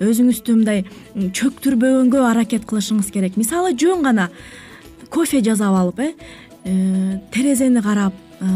өзүңүздү 0.03 0.57
мындай 0.57 0.85
чөктүрбөгөнгө 1.15 2.23
аракет 2.31 2.67
кылышыңыз 2.67 3.13
керек. 3.15 3.37
Мисалы 3.37 3.75
жөн 3.79 4.03
гана 4.07 4.31
кофе 5.11 5.43
жасап 5.43 5.75
алып 5.75 6.01
э, 6.01 6.15
э 6.65 7.21
терезени 7.33 7.83
карап 7.83 8.15
э, 8.41 8.47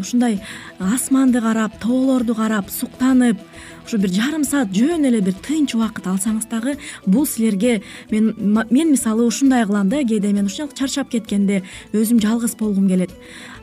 ушундай 0.00 0.40
асманды 0.78 1.40
карап 1.40 1.78
тоолорду 1.80 2.34
карап 2.34 2.70
суктанып 2.70 3.38
ушу 3.86 3.98
бир 4.02 4.10
жарым 4.10 4.42
саат 4.44 4.72
жөн 4.74 5.06
эле 5.06 5.20
бир 5.22 5.34
тынч 5.46 5.76
убакыт 5.76 6.06
алсаңыз 6.10 6.48
дагы 6.50 6.74
бул 7.06 7.26
силерге 7.26 7.82
мен 8.10 8.34
мен 8.70 8.90
мисалы 8.90 9.26
ушундай 9.26 9.64
кылам 9.66 9.88
да 9.88 10.02
кээде 10.02 10.32
мен 10.32 10.46
ушунчалык 10.46 10.74
чарчап 10.74 11.10
кеткенде 11.10 11.62
өзүм 11.92 12.20
жалгыз 12.20 12.56
болгум 12.58 12.88
келет. 12.88 13.10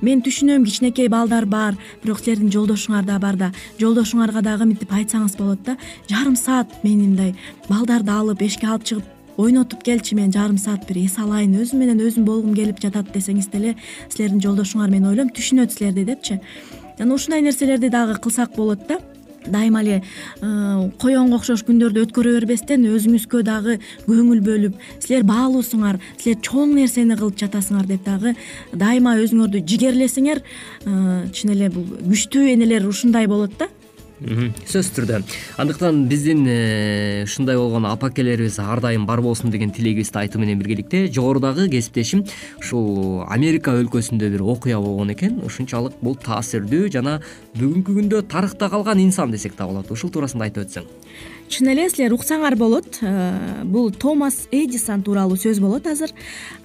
Мен 0.01 0.21
түшүнөм 0.23 0.63
кичинекей 0.63 1.09
балдар 1.09 1.45
бар 1.45 1.75
бирок 2.03 2.19
силердин 2.19 2.51
жолдошуңар 2.51 3.03
да 3.05 3.19
бар 3.19 3.35
да. 3.35 3.51
Жолдошуңарга 3.79 4.41
дагы 4.41 4.65
мынтип 4.65 4.91
айтсаңыз 4.91 5.35
болот 5.37 5.63
да 5.63 5.77
жарым 6.09 6.35
саат 6.35 6.71
мени 6.83 7.07
мындай 7.07 7.35
балдарды 7.69 8.11
алып 8.11 8.41
эшикке 8.41 8.67
алып 8.67 8.83
чыгып 8.83 9.03
ойнотуп 9.37 9.83
келчи 9.83 10.15
мен 10.15 10.31
жарым 10.31 10.57
саат 10.57 10.87
бир 10.87 11.03
эс 11.03 11.17
алайын 11.19 11.57
өзүм 11.59 11.83
менен 11.83 11.99
өзүм 11.99 12.23
болгум 12.23 12.53
келип 12.55 12.79
жатат 12.79 13.11
десеңиз 13.11 13.49
деле 13.51 13.75
силердин 14.09 14.39
жолдошуңар 14.39 14.89
мен 14.89 15.09
ойлойм 15.09 15.33
түшүнөт 15.35 15.73
силерди 15.73 16.05
депчи. 16.05 16.39
Анан 16.99 17.15
ушундай 17.15 17.41
нерселерди 17.41 17.89
дагы 17.89 18.19
кылсак 18.21 18.55
болот 18.55 18.87
да 18.87 18.99
дайыма 19.47 19.81
эле 19.83 19.99
э, 19.99 20.89
коенго 21.01 21.39
окшош 21.39 21.63
күндөрдү 21.67 22.05
өткөрө 22.07 22.33
бербестен 22.39 22.85
өзүңүзгө 22.89 23.43
дагы 23.47 23.77
көңүл 24.07 24.41
бөлүп 24.45 24.79
силер 25.03 25.27
баалуусуңар 25.27 25.99
силер 26.17 26.41
чоң 26.45 26.75
нерсени 26.79 27.17
кылып 27.19 27.39
жатасыңар 27.43 27.87
деп 27.89 28.05
дагы 28.07 28.35
дайыма 28.73 29.17
өзүңөрдү 29.23 29.63
жигерлесеңер 29.67 30.43
э, 30.43 30.97
чын 31.33 31.55
эле 31.55 31.69
бул 31.73 31.87
күчтүү 32.09 32.51
энелер 32.55 32.87
ушундай 32.87 33.27
болот 33.27 33.57
да 33.59 33.69
сөзсүз 34.23 34.91
түрдө 34.95 35.21
андыктан 35.59 36.05
биздин 36.07 36.45
э, 36.47 37.23
ушундай 37.27 37.57
болгон 37.59 37.85
апакелерибиз 37.89 38.59
ар 38.63 38.79
дайым 38.81 39.05
бар 39.05 39.21
болсун 39.21 39.51
деген 39.51 39.71
тилегибизди 39.71 40.17
айтуу 40.17 40.41
менен 40.41 40.59
биргеликте 40.59 41.07
жогорудагы 41.07 41.67
кесиптешим 41.69 42.23
ушул 42.59 43.23
америка 43.27 43.75
өлкөсүндө 43.75 44.29
бир 44.33 44.43
окуя 44.43 44.79
болгон 44.79 45.13
экен. 45.13 45.39
Ушунчалык 45.45 45.99
бул 46.01 46.15
таасирдүү 46.15 46.89
жана 46.93 47.19
бүгүнкү 47.57 47.97
күндө 47.99 48.23
тарыхта 48.31 48.69
калган 48.71 49.01
инсан 49.03 49.31
десек 49.31 49.57
да 49.57 49.67
болот. 49.67 49.91
Ушул 49.91 50.13
туурасында 50.13 50.47
айтып 50.47 50.67
өтсөң. 50.67 50.87
Чын 51.53 51.69
эле 51.69 51.85
силер 51.91 52.15
уксаңар 52.15 52.55
болот. 52.57 52.97
Э, 53.01 53.63
бул 53.63 53.91
томас 53.91 54.47
эдисон 54.51 55.03
тууралуу 55.03 55.37
сөз 55.37 55.59
болот 55.61 55.85
азыр. 55.87 56.09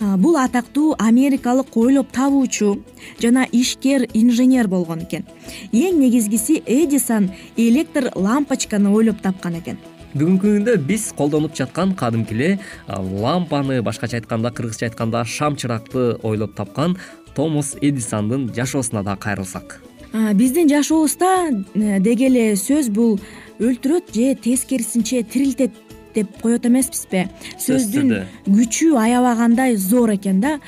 Э, 0.00 0.16
бул 0.16 0.38
атактуу 0.40 0.94
америкалык 0.98 1.76
ойлоп 1.76 2.12
табуучу 2.12 2.78
жана 3.20 3.46
ишкер 3.52 4.06
инженер 4.14 4.68
болгон 4.68 5.04
экен. 5.04 5.26
Эң 5.72 5.98
негизгиси 6.00 6.62
эдисон 6.64 7.30
электр 7.56 8.11
лампочканы 8.14 8.90
ойлоп 8.90 9.22
тапкан 9.22 9.58
экен. 9.61 9.78
Бүгүнкү 10.14 10.54
күндө 10.54 10.76
биз 10.88 11.11
колдонуп 11.12 11.52
жаткан 11.56 11.92
кадимки 11.94 12.32
эле 12.32 12.58
лампаны 12.88 13.82
башкача 13.84 14.16
айтканда 14.16 14.50
кыргызча 14.50 14.87
айтканда 14.88 15.24
шам 15.24 15.56
чыракты 15.56 16.16
ойлоп 16.22 16.54
тапкан 16.56 16.96
томас 17.34 17.76
эдисондун 17.80 18.48
жашоосуна 18.56 19.02
дагы 19.04 19.20
кайрылсак. 19.20 19.82
Э, 20.12 20.32
биздин 20.32 20.68
жашообузда 20.68 21.50
деги 21.74 22.24
эле 22.24 22.56
сөз 22.56 22.88
бул 22.88 23.20
өлтүрөт 23.61 24.14
же 24.14 24.34
тескерисинче 24.34 25.22
тирилтет 25.22 25.76
деп 26.14 26.32
коет 26.40 26.64
эмеспизби? 26.66 27.28
Сөздүн 27.61 28.14
күчү 28.46 28.94
аябагандай 28.96 29.76
зор 29.76 30.14
экен 30.16 30.40
да. 30.40 30.58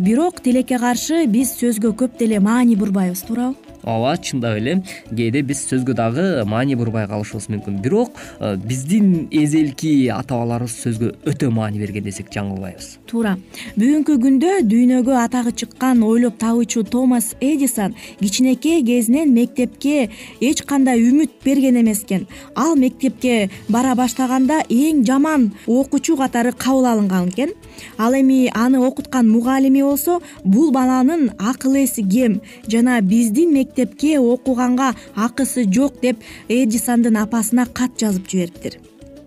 Бирок 0.00 0.40
тилекке 0.40 0.78
каршы 0.78 1.26
биз 1.26 1.56
сөзгө 1.58 1.96
көп 1.98 2.18
деле 2.18 2.38
маани 2.38 2.76
бурбайбыз 2.76 3.26
туурабы 3.26 3.67
ооба 3.88 4.16
чындап 4.20 4.58
эле 4.60 4.82
кээде 5.08 5.42
биз 5.42 5.64
сөзгө 5.70 5.96
дагы 5.96 6.26
маани 6.46 6.76
бурбай 6.76 7.08
калышыбыз 7.08 7.48
мүмкүн. 7.54 7.80
Бирок 7.82 8.12
э, 8.40 8.56
биздин 8.56 9.28
эзелки 9.30 10.08
ата 10.12 10.34
бабаларыбыз 10.36 10.76
сөзгө 10.84 11.12
өтө 11.32 11.50
маани 11.54 11.80
берген 11.80 12.04
десек 12.04 12.28
жаңылбайбыз 12.34 12.98
туура. 13.08 13.36
Бүгүнкү 13.78 14.18
күндө 14.24 14.52
дүйнөгө 14.68 15.14
атагы 15.22 15.54
чыккан 15.56 16.02
ойлоп 16.04 16.38
табуучу 16.40 16.84
томас 16.84 17.32
эдисон 17.40 17.94
кичинекей 18.20 18.82
кезинен 18.84 19.32
мектепке 19.34 20.10
эч 20.40 20.62
кандай 20.68 21.00
үмүт 21.02 21.40
берген 21.44 21.80
эмес 21.80 22.04
экен. 22.04 22.26
Ал 22.54 22.76
мектепке 22.76 23.50
бара 23.68 23.94
баштаганда 23.94 24.62
эң 24.68 25.04
жаман 25.08 25.52
окуучу 25.66 26.16
катары 26.16 26.52
кабыл 26.52 26.86
алынган 26.92 27.30
экен. 27.32 27.54
Ал 27.96 28.12
эми 28.14 28.50
аны 28.54 28.80
окуткан 28.84 29.28
мугалими 29.30 29.82
болсо 29.82 30.20
бул 30.44 30.70
баланын 30.72 31.32
акыл 31.38 31.76
эси 31.76 32.02
кем 32.02 32.40
жана 32.66 33.00
биздин 33.00 33.54
мектепке 33.78 34.18
окуганга 34.18 34.94
акысы 35.14 35.64
жок 35.72 36.00
деп 36.00 36.18
эдисондун 36.48 37.16
апасына 37.16 37.66
кат 37.66 37.98
жазып 37.98 38.28
жибериптир 38.28 38.78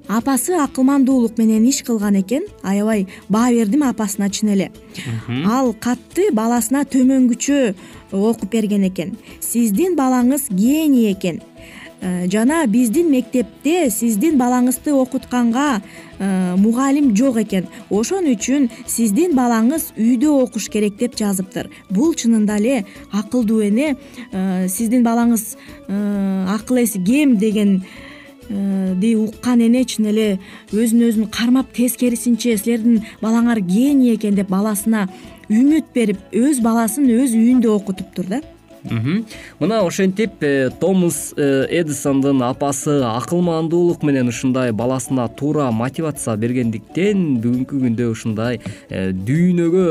апасы 0.07 0.53
акылмандуулук 0.59 1.37
менен 1.37 1.65
иш 1.69 1.83
кылган 1.83 2.19
экен 2.19 2.43
аябай 2.63 3.07
баа 3.29 3.49
бердим 3.51 3.83
апасына 3.83 4.29
чын 4.29 4.49
эле. 4.49 4.71
Ал 5.45 5.73
катты 5.73 6.31
баласына 6.33 6.83
төмөнгүчө 6.83 7.75
окуп 8.11 8.51
берген 8.51 8.83
экен. 8.89 9.15
Сиздин 9.39 9.95
балаңыз 9.95 10.49
гений 10.49 11.13
экен 11.13 11.41
жана 12.01 12.65
биздин 12.67 13.11
мектепте 13.11 13.89
сиздин 13.93 14.37
балаңызды 14.39 14.93
окутканга 14.93 15.81
э, 16.17 16.55
мугалим 16.57 17.15
жок 17.15 17.37
экен. 17.43 17.67
Ошон 17.89 18.25
үчүн 18.31 18.69
сиздин 18.87 19.35
балаңыз 19.37 19.91
үйдө 19.97 20.31
окуш 20.43 20.69
керек 20.73 20.97
деп 20.97 21.17
жазыптыр. 21.19 21.69
Бул 21.89 22.15
чынында 22.15 22.57
эле 22.57 22.85
акылдуу 23.11 23.61
эне 23.67 23.95
э, 24.31 24.67
сиздин 24.67 25.03
балаңыз 25.05 25.55
акыл 25.87 26.81
эси 26.81 27.03
кем 27.03 27.37
дегенди 27.37 29.15
уккан 29.15 29.61
эне 29.61 29.83
чын 29.85 30.09
эле 30.09 30.39
өзүн 30.73 31.05
өзүн 31.09 31.29
кармап 31.29 31.69
тескерисинче 31.75 32.57
силердин 32.57 33.03
балаңар 33.21 33.61
гений 33.61 34.15
экен 34.15 34.35
деп 34.35 34.49
баласына 34.49 35.07
үмүт 35.51 35.93
берип 35.93 36.33
өз 36.33 36.63
баласын 36.63 37.07
өз 37.11 37.37
үйүндө 37.37 37.69
окутуптур 37.75 38.27
да 38.31 38.41
мына 38.83 39.85
ошентип 39.85 40.41
э, 40.41 40.69
томас 40.79 41.33
э, 41.37 41.67
эдисондун 41.69 42.41
апасы 42.41 43.01
акылмандуулук 43.03 44.01
менен 44.03 44.27
ушундай 44.27 44.71
баласына 44.71 45.27
туура 45.29 45.69
мотивация 45.71 46.35
бергендиктен 46.35 47.37
бүгүнкү 47.43 47.81
күндө 47.83 48.07
ушундай 48.09 48.59
э, 48.89 49.11
дүйнөгө 49.11 49.85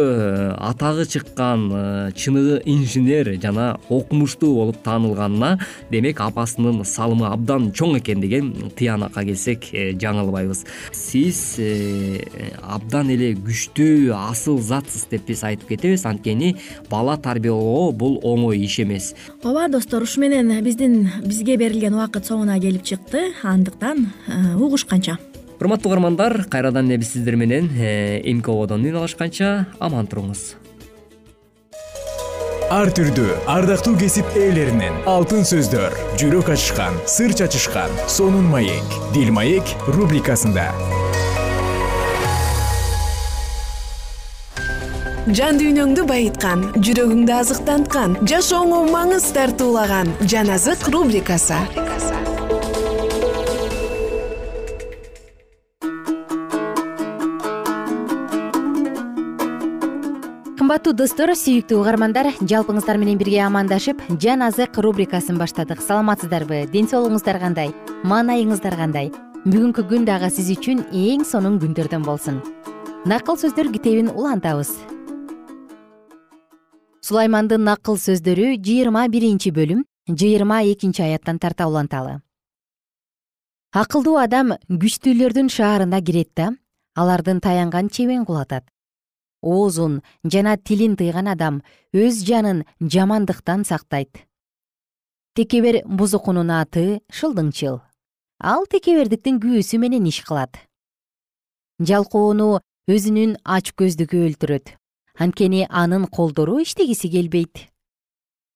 атагы 0.58 1.06
чыккан 1.06 2.12
чыныгы 2.16 2.60
инженер 2.64 3.36
жана 3.40 3.78
окумуштуу 3.88 4.54
болуп 4.56 4.82
таанылганына 4.82 5.58
демек 5.90 6.20
апасынын 6.20 6.82
салымы 6.84 7.28
абдан 7.30 7.70
чоң 7.70 8.00
экен 8.00 8.20
деген 8.20 8.52
тыянакка 8.76 9.22
келсек 9.24 9.70
жаңылбайбыз. 9.70 10.64
Сиз 10.92 11.60
абдан 12.62 13.14
эле 13.14 13.32
күчтүү 13.38 14.10
асыл 14.16 14.58
затсыз 14.58 15.06
деп 15.10 15.28
биз 15.30 15.44
айтып 15.46 15.76
кетебиз. 15.76 16.06
Анткени 16.10 16.56
бала 16.90 17.16
тарбиялоо 17.20 17.92
бул 17.92 18.18
оңой 18.26 18.64
иш 18.64 18.79
эмес. 18.82 19.14
Ооба 19.42 19.68
достор 19.68 20.02
ушу 20.02 20.20
менен 20.20 20.52
биздин 20.64 21.10
бизге 21.24 21.56
берилген 21.56 21.94
убакыт 21.94 22.26
соңуна 22.26 22.60
келип 22.60 22.84
чыкты. 22.84 23.32
Андыктан 23.42 24.08
э, 24.26 24.56
угушканча. 24.56 25.18
Урматтуу 25.60 25.90
угармандар 25.90 26.44
кайрадан 26.48 26.88
эле 26.88 26.96
биз 26.98 27.12
сиздер 27.12 27.36
менен 27.36 27.68
э, 27.76 28.20
эмки 28.24 28.50
ободон 28.50 28.84
үн 28.84 28.96
алышканча 29.02 29.66
аман 29.78 30.08
туруңуз. 30.08 30.54
Ар 32.70 32.86
түрдүү 32.94 33.34
ардактуу 33.50 33.96
кесип 33.98 34.28
ээлеринен 34.38 35.02
алтын 35.10 35.42
сөздөр 35.42 35.96
жүрөк 36.22 36.52
ачышкан 36.54 37.00
сыр 37.04 37.34
чачышкан 37.34 37.90
сонун 38.06 38.46
маек. 38.46 38.96
Дил 39.12 39.34
маек 39.34 39.74
рубрикасында 39.90 40.70
жан 45.28 45.58
дүйнөңдү 45.60 46.06
байыткан 46.08 46.62
жүрөгүңдү 46.80 47.32
азыктанткан 47.36 48.14
жашооңо 48.30 48.78
маңыз 48.88 49.26
тартуулаган 49.36 50.08
жан 50.24 50.48
азык 50.54 50.86
рубрикасы. 50.88 51.58
Кымбаттуу 60.56 60.94
достор 60.96 61.34
сүйүктүү 61.36 61.80
угармандар 61.82 62.30
жалпыңыздар 62.40 62.96
менен 62.96 63.18
бирге 63.20 63.42
амандашып 63.44 64.00
жан 64.22 64.46
азык 64.46 64.78
рубрикасын 64.78 65.36
баштадык. 65.36 65.82
Саламатсыздарбы? 65.84 66.64
Ден 66.72 66.88
соолугуңуздар 66.88 67.40
кандай? 67.42 67.74
Маанайыңыздар 68.08 68.78
кандай? 68.78 69.12
Бүгүнкү 69.44 69.84
күн 69.90 70.08
дагы 70.08 70.32
сиз 70.32 70.48
үчүн 70.56 70.86
эң 70.92 71.26
сонун 71.28 71.60
күндөрдөн 71.60 72.08
болсун. 72.08 72.40
Накыл 73.04 73.36
сөздөр 73.40 73.72
китебин 73.72 74.08
улантабыз 74.12 74.72
сулаймандын 77.10 77.66
накыл 77.66 77.98
сөздөрү 77.98 78.56
жыйырма 78.62 79.08
биринчи 79.10 79.50
бөлүм 79.50 79.84
жыйырма 80.08 80.62
экинчи 80.72 81.02
аяттан 81.02 81.42
тарта 81.42 81.66
уланталы 81.66 82.20
акылдуу 83.70 84.16
адам 84.18 84.56
күчтүүлөрдүн 84.66 85.48
шаарына 85.50 86.00
кирет 86.02 86.30
да 86.34 86.50
алардын 86.98 87.40
таянган 87.40 87.88
чебин 87.88 88.24
кулатат. 88.26 88.64
Оозун 89.42 90.02
жана 90.24 90.56
тилин 90.56 90.96
тыйган 90.96 91.28
адам 91.28 91.62
өз 91.94 92.24
жанын 92.26 92.64
жамандыктан 92.80 93.64
сактайт. 93.64 94.26
Текебер 95.34 95.82
бузукунун 95.86 96.50
аты 96.50 97.00
шылдыңчыл. 97.14 97.80
Ал 98.42 98.66
текебердиктин 98.66 99.38
күүсү 99.40 99.78
менен 99.78 100.06
иш 100.10 100.20
кылат. 100.26 100.58
Жалкоону 101.78 102.58
өзүнүн 102.90 103.38
ачкөздүгү 103.44 104.26
өлтүрөт 104.26 104.79
анткени 105.20 105.66
анын 105.68 106.06
колдору 106.06 106.58
иштегиси 106.62 107.10
келбейт. 107.12 107.68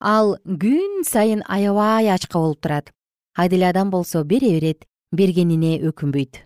Ал 0.00 0.38
күн 0.46 1.04
сайын 1.04 1.42
аябай 1.46 2.08
ачка 2.08 2.38
болуп 2.38 2.60
турат. 2.60 2.90
Адил 3.36 3.64
адам 3.68 3.90
болсо 3.90 4.24
бере 4.24 4.50
берет 4.56 4.86
бергенине 5.12 5.76
өкүнбөйт. 5.84 6.40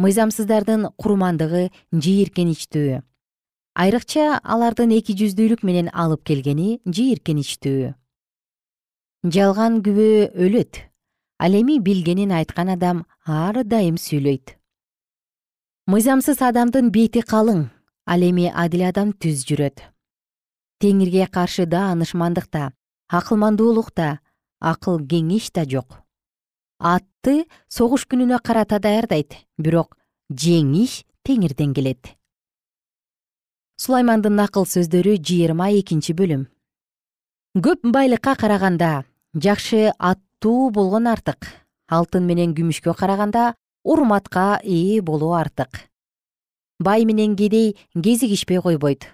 Мыйзамсыздардын 0.00 0.88
курмандыгы 0.96 1.70
жийиркеничтүү. 1.92 3.02
Айрыкча 3.76 4.40
алардын 4.40 4.92
эки 4.96 5.12
жүздүүлүк 5.12 5.64
менен 5.64 5.92
алып 5.92 6.24
келгени 6.24 6.80
жийиркеничтүү. 6.88 7.92
Жалган 9.28 9.80
күбө 9.84 10.32
өлөт. 10.32 10.80
Ал 11.38 11.52
эми 11.52 11.78
билгенин 11.84 12.32
айткан 12.32 12.72
адам 12.72 13.04
ар 13.26 13.64
дайым 13.64 14.00
сүйлөйт. 14.00 14.56
Мыйзамсыз 15.86 16.40
адамдын 16.40 16.88
бети 16.92 17.20
калың 17.20 17.66
ал 18.06 18.22
эми 18.22 18.46
адил 18.54 18.86
адам 18.88 19.12
түз 19.12 19.44
жүрөт. 19.48 19.82
Теңирге 20.80 21.26
каршы 21.32 21.66
даанышмандык 21.66 22.48
да 22.52 22.72
акылмандуулук 23.08 23.92
да 23.94 24.18
акыл 24.60 25.00
кеңеш 25.00 25.50
да 25.52 25.64
жок. 25.64 26.02
Атты 26.78 27.46
согуш 27.68 28.06
күнүнө 28.06 28.38
карата 28.44 28.78
даярдайт 28.78 29.34
бирок 29.58 29.96
жеңиш 30.30 31.02
теңирден 31.24 31.74
келет. 31.74 32.14
Сулаймандын 33.76 34.36
накыл 34.36 34.64
сөздөрү 34.64 35.16
жыйырма 35.20 35.70
экинчи 35.80 36.14
бөлүм. 36.16 36.46
Көп 37.56 37.84
байлыкка 37.92 38.36
караганда 38.36 39.04
жакшы 39.34 39.90
аттуу 39.98 40.70
болгон 40.70 41.08
артык 41.08 41.48
алтын 41.88 42.26
менен 42.28 42.54
күмүшкө 42.56 42.94
караганда 42.96 43.54
урматка 43.84 44.60
ээ 44.62 45.00
болуу 45.00 45.32
артык 45.38 45.86
бай 46.78 47.04
менен 47.04 47.36
кедей 47.36 47.76
кезигишпей 47.94 48.60
койбойт. 48.60 49.06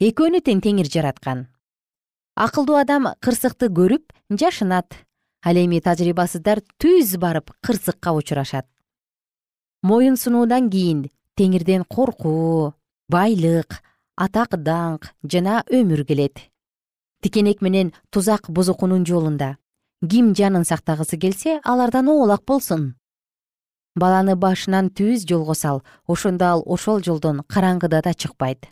Экөөнү 0.00 0.40
тең 0.44 0.62
теңир 0.62 0.88
жараткан. 0.90 1.46
Акылдуу 2.36 2.78
адам 2.78 3.08
кырсыкты 3.20 3.68
көрүп 3.68 4.12
жашынат. 4.30 4.94
Ал 5.42 5.56
эми 5.56 5.80
тажрыйбасыздар 5.80 6.62
түз 6.78 7.16
барып 7.18 7.50
кырсыкка 7.62 8.12
учурашат. 8.12 8.66
Моюн 9.82 10.16
сунуудан 10.16 10.70
кийин 10.70 11.06
теңирден 11.38 11.84
коркуу 11.84 12.74
байлык 13.08 13.80
атак 14.16 14.58
даңк 14.58 15.12
жана 15.22 15.64
өмүр 15.70 16.04
келет. 16.04 16.50
Тикенек 17.22 17.62
менен 17.62 17.92
тузак 18.10 18.50
бузукунун 18.50 19.06
жолунда 19.06 19.56
ким 20.06 20.34
жанын 20.34 20.64
сактагысы 20.64 21.18
келсе 21.18 21.60
алардан 21.64 22.08
оолак 22.08 22.44
болсун 22.46 22.94
баланы 23.98 24.36
башынан 24.36 24.90
түз 24.90 25.26
жолго 25.28 25.54
сал 25.54 25.82
ошондо 26.06 26.44
ал 26.52 26.62
ошол 26.66 27.02
жолдон 27.02 27.42
караңгыда 27.52 28.02
да 28.02 28.14
чыкпайт. 28.14 28.68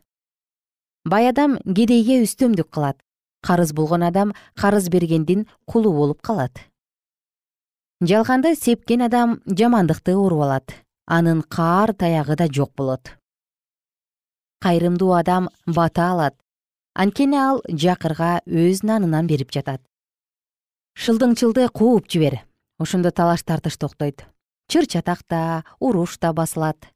Бай 1.05 1.29
адам 1.29 1.59
кедейге 1.62 2.23
үстөмдүк 2.25 2.71
кылат. 2.71 2.99
Карыз 3.43 3.73
болгон 3.73 4.03
адам 4.03 4.33
карыз 4.55 4.89
бергендин 4.89 5.47
кулу 5.67 5.93
болуп 5.93 6.23
калат. 6.23 6.59
Жалганды 8.01 8.55
сепкен 8.55 9.03
адам 9.03 9.41
жамандыкты 9.47 10.17
уруп 10.17 10.43
алат. 10.43 10.75
Анын 11.07 11.43
каар 11.43 11.95
таягы 11.95 12.37
да 12.37 12.47
жок 12.47 12.75
болот. 12.77 13.12
Кайрымдуу 14.61 15.12
адам 15.12 15.49
бата 15.67 16.11
алат. 16.11 16.35
Анткени 16.95 17.37
ал 17.37 17.62
жакырга 17.69 18.41
өз 18.47 18.83
нанынан 18.83 19.27
берип 19.27 19.53
жатат. 19.53 19.83
Шылдыңчылды 20.99 21.69
кууп 21.69 22.09
жибер. 22.09 22.41
Ошондо 22.79 23.11
талаш 23.11 23.45
тартыш 23.45 23.77
токтойт 23.79 24.27
чыр 24.68 24.87
чатак 24.87 25.20
да 25.29 25.64
уруш 25.81 26.18
да 26.18 26.33
басылат. 26.33 26.90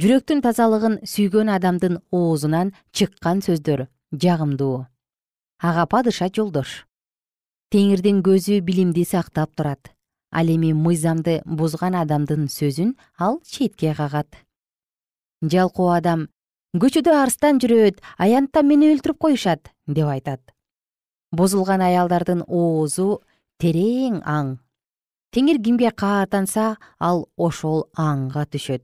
Жүрөктүн 0.00 0.40
тазалыгын 0.42 1.00
сүйгөн 1.04 1.50
адамдын 1.56 2.00
оозунан 2.10 2.72
чыккан 2.92 3.42
сөздөр 3.42 3.88
жагымдуу. 4.12 4.86
Ага 5.60 5.86
падыша 5.86 6.30
жолдош. 6.32 6.86
Теңирдин 7.70 8.22
көзү 8.22 8.60
билимди 8.66 9.04
сактап 9.04 9.54
турат. 9.56 9.92
Ал 10.30 10.46
эми 10.46 10.72
мыйзамды 10.72 11.42
бузган 11.44 11.94
адамдын 11.98 12.48
сөзүн 12.48 12.94
ал 13.18 13.40
четке 13.44 13.94
кагат. 13.94 14.30
Жалкоо 15.42 15.90
адам 15.96 16.28
көчөдө 16.76 17.14
арстан 17.22 17.58
жүрөт 17.58 18.00
аянтта 18.18 18.62
мени 18.62 18.92
өлтүрүп 18.94 19.18
коюшат 19.18 19.72
деп 19.86 20.06
айтат. 20.06 20.40
Бузулган 21.32 21.82
аялдардын 21.82 22.42
оозу 22.46 23.20
терең 23.58 24.22
аң 24.24 24.58
теңир 25.34 25.60
кимге 25.62 25.90
каатанса 25.90 26.76
ал 26.98 27.28
ошол 27.36 27.84
аңга 27.94 28.46
түшөт. 28.50 28.82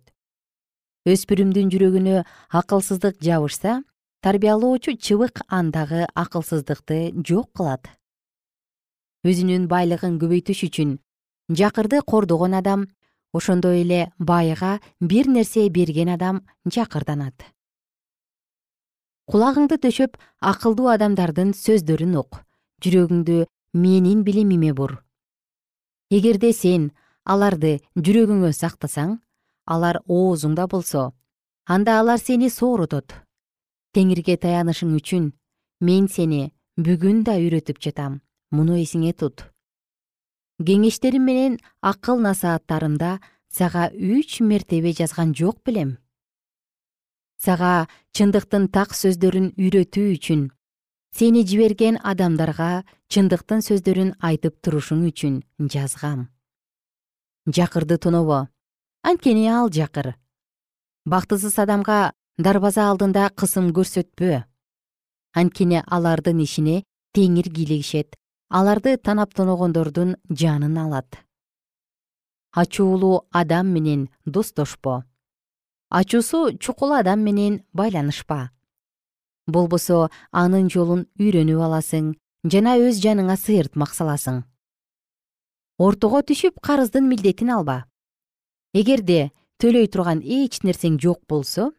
Өспүрүмдүн 1.06 1.70
жүрөгүнө 1.70 2.22
акылсыздык 2.60 3.18
жабышса 3.22 3.80
тарбиялоочу 4.22 4.96
чыбык 4.98 5.42
андагы 5.48 6.06
акылсыздыкты 6.14 7.12
жок 7.26 7.50
кылат. 7.54 7.90
Өзүнүн 9.26 9.66
байлыгын 9.70 10.18
көбөйтүш 10.22 10.64
үчүн 10.68 10.96
жакырды 11.50 12.02
кордогон 12.02 12.54
адам 12.54 12.86
ошондой 13.32 13.82
эле 13.82 14.12
байга 14.18 14.78
бир 15.00 15.26
нерсе 15.28 15.68
берген 15.68 16.14
адам 16.14 16.42
жакырданат. 16.66 17.34
Кулагыңды 19.26 19.78
төшөп 19.82 20.14
акылдуу 20.40 20.92
адамдардын 20.94 21.50
сөздөрүн 21.58 22.14
ук. 22.22 22.42
Жүрөгүңдү 22.82 23.46
менин 23.74 24.22
билимиме 24.22 24.72
бур 24.72 25.00
эгерде 26.10 26.52
сен 26.52 26.90
аларды 27.24 27.78
жүрөгүңө 27.96 28.52
сактасаң 28.54 29.16
алар 29.66 30.00
оозуңда 30.06 30.66
болсо 30.70 31.12
анда 31.66 31.98
алар 32.00 32.20
сени 32.22 32.50
сооротот 32.50 33.14
теңирге 33.96 34.36
таянышың 34.36 34.92
үчүн 35.00 35.32
мен 35.80 36.06
сени 36.12 36.52
бүгүн 36.76 37.22
да 37.24 37.38
үйрөтүп 37.40 37.80
жатам. 37.80 38.20
Муну 38.52 38.76
эсиңе 38.78 39.12
тут. 39.16 39.46
Кеңештерим 40.60 41.24
менен 41.24 41.56
акыл 41.80 42.20
насааттарымда 42.20 43.16
сага 43.48 43.88
үч 43.92 44.40
мертебе 44.40 44.92
жазган 44.92 45.32
жок 45.34 45.62
белем. 45.64 45.96
Сага 47.40 47.88
чындыктын 48.16 48.68
так 48.72 48.94
сөздөрүн 48.96 49.54
үйрөтүү 49.56 50.12
үчүн 50.16 50.46
сени 51.16 51.46
жиберген 51.48 51.96
адамдарга 52.04 52.84
чындыктын 53.08 53.62
сөздөрүн 53.64 54.10
айтып 54.28 54.58
турушуң 54.60 55.06
үчүн 55.08 55.38
жазгам. 55.72 56.26
Жакырды 57.48 57.96
тонобо 57.96 58.48
анткени 59.00 59.46
ал 59.48 59.70
жакыр. 59.72 60.10
Бактысыз 61.08 61.56
адамга 61.62 62.12
дарбаза 62.36 62.90
алдында 62.90 63.30
кысым 63.32 63.70
көрсөтпө 63.72 64.42
анткени 65.40 65.80
алардын 65.86 66.42
ишине 66.44 66.82
теңир 67.16 67.48
кийлигишет 67.48 68.18
аларды 68.50 68.98
танап 68.98 69.32
тоногондордун 69.32 70.18
жанын 70.28 70.76
алат. 70.84 71.16
Ачуулуу 72.52 73.24
адам 73.32 73.72
менен 73.72 74.10
достошпо. 74.26 75.04
Ачуусу 75.88 76.58
чукул 76.58 76.92
адам 76.92 77.24
менен 77.24 77.62
байланышпа 77.72 78.50
болбосо 79.46 80.08
анын 80.32 80.68
жолун 80.72 81.06
үйрөнүп 81.20 81.62
аласың 81.68 82.12
жана 82.50 82.76
өз 82.82 83.00
жаныңа 83.02 83.36
сыйыртмак 83.40 83.94
саласың. 83.94 84.42
Ортого 85.78 86.22
түшүп 86.22 86.60
карыздын 86.62 87.08
милдетин 87.08 87.50
алба. 87.54 87.84
Эгерде 88.74 89.30
төлөй 89.62 89.88
турган 89.92 90.22
эч 90.22 90.62
нерсең 90.66 91.00
жок 91.02 91.22
болсо 91.28 91.70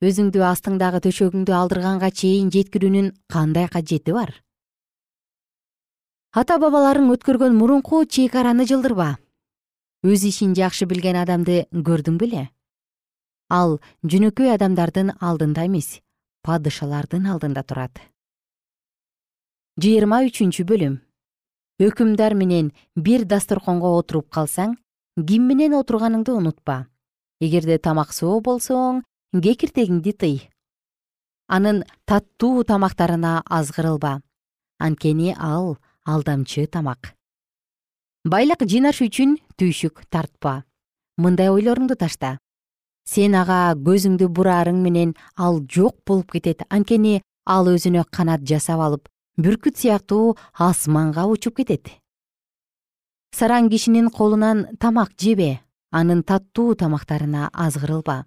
өзүңдү 0.00 0.44
астыңдагы 0.48 1.02
төшөгүңдү 1.06 1.52
алдырганга 1.52 2.10
чейин 2.10 2.48
жеткирүүнүн 2.54 3.10
кандай 3.28 3.68
кажети 3.68 4.14
бар. 4.16 4.32
Ата 6.32 6.56
бабаларың 6.62 7.10
өткөргөн 7.16 7.56
мурунку 7.58 8.04
чек 8.06 8.36
араны 8.38 8.64
жылдырба. 8.70 9.16
Өз 10.06 10.24
ишин 10.24 10.54
жакшы 10.56 10.86
билген 10.86 11.18
адамды 11.20 11.66
көрдүң 11.74 12.16
беле. 12.22 12.48
Ал 13.50 13.80
жөнөкөй 14.06 14.54
адамдардын 14.54 15.16
алдында 15.20 15.66
эмес 15.66 15.98
падышалардын 16.46 17.26
алдында 17.32 17.62
турат. 17.62 18.00
Жыйырма 19.80 20.22
үчүнчү 20.28 20.64
бөлүм. 20.68 20.98
Өкүмдар 21.80 22.34
менен 22.36 22.72
бир 22.96 23.24
дасторконго 23.24 23.94
отуруп 23.98 24.28
калсаң 24.34 24.74
ким 25.28 25.46
менен 25.48 25.76
отурганыңды 25.78 26.34
унутпа. 26.36 26.86
Эгерде 27.40 27.78
тамак 27.78 28.12
соо 28.12 28.40
болсоң 28.44 29.00
кекиртегиңди 29.32 30.12
тый. 30.12 30.36
Анын 31.48 31.84
таттуу 32.04 32.64
тамактарына 32.64 33.40
азгырылба. 33.46 34.20
Анткени 34.78 35.34
ал 35.38 35.78
алдамчы 36.04 36.66
тамак. 36.66 37.14
Байлык 38.24 38.60
жыйнаш 38.68 39.00
үчүн 39.06 39.38
түйшүк 39.56 40.04
тартпа. 40.10 40.64
Мындай 41.16 41.48
ойлоруңду 41.48 41.96
ташта 41.96 42.38
сен 43.10 43.34
ага 43.34 43.74
көзүңдү 43.86 44.28
бураарың 44.36 44.78
менен 44.84 45.14
ал 45.36 45.60
жок 45.66 45.96
болуп 46.06 46.30
кетет. 46.36 46.62
Анткени 46.70 47.22
ал 47.46 47.66
өзүнө 47.66 48.04
канат 48.16 48.44
жасап 48.46 48.80
алып 48.86 49.08
бүркүт 49.40 49.80
сыяктуу 49.80 50.36
асманга 50.54 51.26
учуп 51.26 51.56
кетет. 51.58 51.90
Сараң 53.34 53.70
кишинин 53.70 54.10
колунан 54.10 54.66
тамак 54.78 55.14
жебе 55.18 55.60
анын 55.90 56.22
таттуу 56.22 56.74
тамактарына 56.74 57.50
азгырылба. 57.52 58.26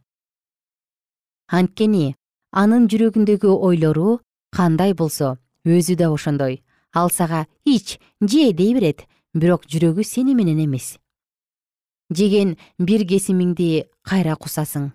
Анткени 1.48 2.16
анын 2.52 2.88
жүрөгүндөгү 2.92 3.56
ойлору 3.70 4.20
кандай 4.52 4.94
болсо 4.94 5.38
өзү 5.66 5.96
да 5.96 6.12
ошондой. 6.12 6.64
Ал 6.94 7.10
сага 7.10 7.48
ич 7.66 8.00
же 8.22 8.52
дей 8.52 8.74
берет 8.74 9.08
бирок 9.34 9.66
жүрөгү 9.66 10.04
сени 10.04 10.36
менен 10.36 10.60
эмес 10.66 10.98
жеген 12.16 12.58
бир 12.80 13.06
кесимиңди 13.10 13.86
кайра 14.08 14.36
кусасың. 14.40 14.92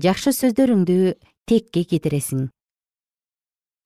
Жакшы 0.00 0.32
сөздөрүңдү 0.34 1.14
текке 1.46 1.84
кетиресиң. 1.84 2.48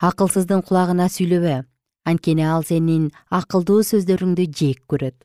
Акылсыздын 0.00 0.62
кулагына 0.62 1.08
сүйлөбө. 1.12 1.64
Анткени 2.08 2.44
ал 2.48 2.62
сенин 2.64 3.10
акылдуу 3.28 3.82
сөздөрүңдү 3.84 4.46
жек 4.48 4.84
көрөт. 4.88 5.16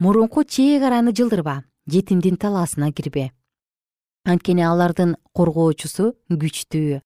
Мурунку 0.00 0.44
чек 0.44 0.82
араны 0.82 1.12
жылдырба 1.12 1.64
жетимдин 1.86 2.36
талаасына 2.36 2.92
кирбе. 2.92 3.32
Анткени 4.24 4.64
алардын 4.64 5.16
коргоочусу 5.36 6.14
күчтүү 6.30 7.02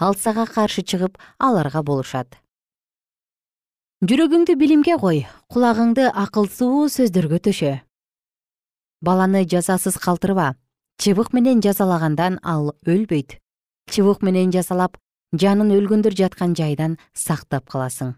ал 0.00 0.14
сага 0.14 0.46
каршы 0.46 0.82
чыгып 0.82 1.18
аларга 1.38 1.82
болушат. 1.82 2.38
Жүрөгүңдү 4.00 4.54
билимге 4.56 4.96
кой 4.96 5.26
кулагыңды 5.52 6.06
акылсуу 6.08 6.86
сөздөргө 6.88 7.40
төшө 7.50 7.72
баланы 9.00 9.44
жазасыз 9.48 9.96
калтырба. 9.96 10.54
Чыбык 10.98 11.32
менен 11.32 11.60
жазалагандан 11.64 12.38
ал 12.42 12.74
өлбөйт. 12.86 13.38
Чыбык 13.90 14.22
менен 14.22 14.52
жазалап 14.52 14.98
жанын 15.32 15.72
өлгөндөр 15.72 16.12
жаткан 16.12 16.54
жайдан 16.54 16.98
сактап 17.14 17.64
каласың. 17.70 18.14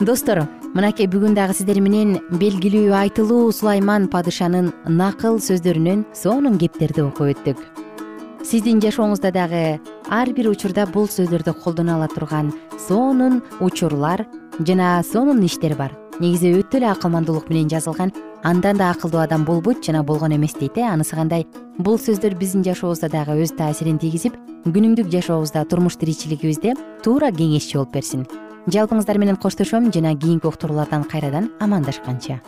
Достор 0.00 0.48
мынакей 0.74 1.06
бүгүн 1.06 1.36
дагы 1.36 1.54
сиздер 1.54 1.78
менен 1.84 2.16
белгилүү 2.40 2.90
айтылуу 2.96 3.52
сулайман 3.52 4.08
падышанын 4.10 4.72
накыл 4.88 5.38
сөздөрүнөн 5.38 6.06
сонун 6.16 6.58
кептерди 6.58 7.04
окуп 7.04 7.36
өттүк. 7.36 7.60
Сиздин 8.42 8.80
жашооңузда 8.82 9.30
дагы 9.30 9.78
ар 10.10 10.32
бир 10.34 10.50
учурда 10.50 10.88
бул 10.90 11.06
сөздөрдү 11.06 11.54
колдоно 11.62 12.00
ала 12.00 12.08
турган 12.10 12.50
сонун 12.88 13.42
учурлар 13.60 14.26
жана 14.58 15.02
сонун 15.06 15.44
иштер 15.46 15.76
бар 15.78 16.01
негизи 16.22 16.52
өтө 16.54 16.78
эле 16.78 16.88
акылмандуулук 16.92 17.50
менен 17.50 17.68
жазылган 17.72 18.12
андан 18.46 18.78
да 18.78 18.90
акылдуу 18.92 19.20
адам 19.20 19.44
болбойт 19.44 19.82
жана 19.84 20.02
болгон 20.02 20.36
эмес 20.36 20.54
дейт 20.54 20.78
э? 20.78 20.86
Анысы 20.86 21.16
кандай? 21.16 21.46
Бул 21.78 21.98
сөздөр 21.98 22.38
биздин 22.38 22.62
жашообузда 22.62 23.10
дагы 23.10 23.42
өз 23.42 23.56
таасирин 23.58 23.98
тийгизип 23.98 24.38
күнүмдүк 24.64 25.10
жашообузда 25.10 25.64
турмуш 25.66 25.98
тиричилигибизде 25.98 26.76
туура 27.02 27.32
кеңешчи 27.34 27.76
болуп 27.76 27.92
берсин. 27.98 28.26
Жалпыңыздар 28.70 29.18
менен 29.18 29.36
коштошом 29.36 29.90
жана 29.92 30.14
кийинки 30.16 30.46
уктуруулардан 30.46 31.04
кайрадан 31.04 31.50
амандашканча 31.60 32.40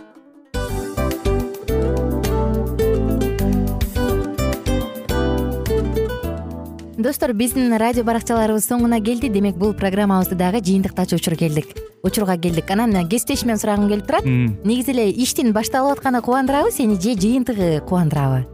достор 7.05 7.35
биздин 7.37 7.69
радио 7.77 8.01
баракчаларыбыз 8.01 8.65
соңуна 8.65 8.97
келди. 9.05 9.29
Демек 9.29 9.59
бул 9.61 9.75
программабызды 9.77 10.39
дагы 10.41 10.63
жыйынтыктачу 10.65 11.19
учур 11.21 11.37
келдик. 11.37 11.77
Учурга 12.03 12.39
келдик. 12.39 12.71
Анан 12.71 12.97
кесиптешимден 13.11 13.61
сурагым 13.61 13.91
келип 13.91 14.07
турат. 14.09 14.25
Негизи 14.25 14.97
эле 14.97 15.11
иштин 15.13 15.53
башталып 15.53 15.99
атканы 15.99 16.23
кубандырабы 16.25 16.73
сени 16.73 16.97
же 16.97 17.13
жыйынтыгы 17.13 17.83
кубандырабы 17.85 18.54